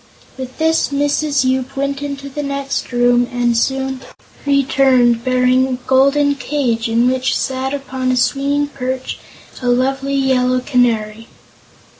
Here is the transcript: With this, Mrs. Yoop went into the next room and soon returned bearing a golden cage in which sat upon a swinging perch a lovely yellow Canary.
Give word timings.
With 0.35 0.57
this, 0.57 0.87
Mrs. 0.89 1.43
Yoop 1.43 1.75
went 1.77 2.01
into 2.01 2.27
the 2.27 2.41
next 2.41 2.91
room 2.91 3.27
and 3.31 3.55
soon 3.55 4.01
returned 4.47 5.23
bearing 5.23 5.67
a 5.67 5.73
golden 5.73 6.33
cage 6.33 6.89
in 6.89 7.07
which 7.07 7.37
sat 7.37 7.71
upon 7.71 8.09
a 8.11 8.17
swinging 8.17 8.65
perch 8.65 9.19
a 9.61 9.69
lovely 9.69 10.15
yellow 10.15 10.59
Canary. 10.59 11.27